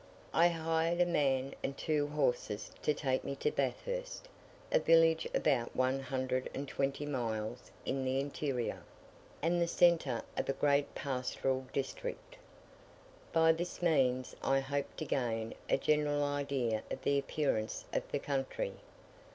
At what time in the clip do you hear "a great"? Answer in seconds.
10.49-10.95